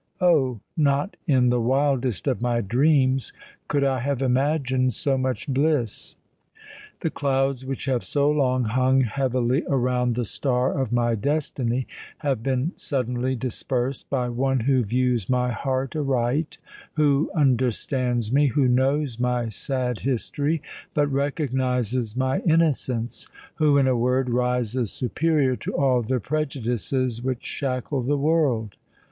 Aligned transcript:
Oh! 0.19 0.61
not 0.75 1.15
in 1.27 1.49
the 1.49 1.61
wildest 1.61 2.25
of 2.25 2.41
my 2.41 2.59
dreams 2.61 3.33
could 3.67 3.83
I 3.83 3.99
have 3.99 4.23
imagined 4.23 4.93
so 4.93 5.15
much 5.15 5.47
bliss. 5.47 6.15
The 7.01 7.11
clouds 7.11 7.67
which 7.67 7.85
have 7.85 8.03
so 8.03 8.27
long 8.31 8.63
hung 8.63 9.01
heavily 9.01 9.61
around 9.69 10.15
the 10.15 10.25
star 10.25 10.73
of 10.73 10.91
my 10.91 11.13
destiny, 11.13 11.85
have 12.17 12.41
been 12.41 12.71
suddenly 12.77 13.35
dispersed 13.35 14.09
by 14.09 14.27
one 14.29 14.61
who 14.61 14.81
views 14.83 15.29
my 15.29 15.51
heart 15.51 15.95
aright—who 15.95 17.29
understands 17.35 18.31
me—who 18.31 18.67
knows 18.67 19.19
my 19.19 19.49
sad 19.49 19.99
history, 19.99 20.63
but 20.95 21.11
recognises 21.11 22.17
my 22.17 22.39
innocence—who, 22.39 23.77
in 23.77 23.87
a 23.87 23.95
word, 23.95 24.31
rises 24.31 24.91
superior 24.91 25.55
to 25.57 25.73
all 25.77 26.01
the 26.01 26.19
prejudices 26.19 27.21
which 27.21 27.45
shackle 27.45 28.01
the 28.01 28.17
world. 28.17 28.77